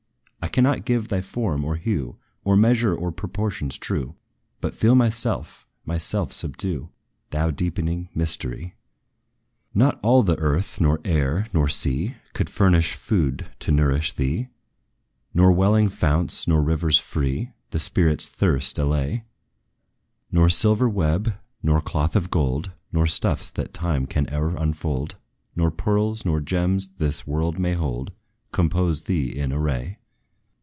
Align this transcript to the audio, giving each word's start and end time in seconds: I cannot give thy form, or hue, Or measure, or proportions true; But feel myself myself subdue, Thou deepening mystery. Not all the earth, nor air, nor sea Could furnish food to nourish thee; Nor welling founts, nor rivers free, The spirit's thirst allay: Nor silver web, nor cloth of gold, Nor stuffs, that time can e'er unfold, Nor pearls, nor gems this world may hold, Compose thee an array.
I 0.43 0.49
cannot 0.53 0.83
give 0.83 1.07
thy 1.07 1.21
form, 1.21 1.63
or 1.63 1.77
hue, 1.77 2.17
Or 2.43 2.57
measure, 2.57 2.93
or 2.93 3.13
proportions 3.13 3.77
true; 3.77 4.15
But 4.59 4.75
feel 4.75 4.95
myself 4.95 5.65
myself 5.85 6.33
subdue, 6.33 6.89
Thou 7.29 7.51
deepening 7.51 8.09
mystery. 8.13 8.75
Not 9.73 9.97
all 10.03 10.23
the 10.23 10.37
earth, 10.39 10.81
nor 10.81 10.99
air, 11.05 11.47
nor 11.53 11.69
sea 11.69 12.15
Could 12.33 12.49
furnish 12.49 12.95
food 12.95 13.49
to 13.59 13.71
nourish 13.71 14.11
thee; 14.11 14.49
Nor 15.33 15.53
welling 15.53 15.87
founts, 15.87 16.45
nor 16.49 16.61
rivers 16.61 16.97
free, 16.97 17.51
The 17.69 17.79
spirit's 17.79 18.25
thirst 18.27 18.77
allay: 18.77 19.23
Nor 20.33 20.49
silver 20.49 20.89
web, 20.89 21.33
nor 21.63 21.79
cloth 21.81 22.13
of 22.15 22.29
gold, 22.29 22.73
Nor 22.91 23.07
stuffs, 23.07 23.51
that 23.51 23.73
time 23.73 24.05
can 24.05 24.27
e'er 24.33 24.53
unfold, 24.57 25.15
Nor 25.55 25.71
pearls, 25.71 26.25
nor 26.25 26.41
gems 26.41 26.95
this 26.97 27.25
world 27.25 27.57
may 27.57 27.73
hold, 27.73 28.11
Compose 28.51 29.03
thee 29.03 29.39
an 29.39 29.53
array. 29.53 29.97